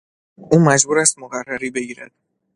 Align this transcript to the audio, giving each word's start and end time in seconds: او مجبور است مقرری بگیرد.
او 0.49 0.59
مجبور 0.59 0.99
است 0.99 1.19
مقرری 1.19 1.69
بگیرد. 1.69 2.11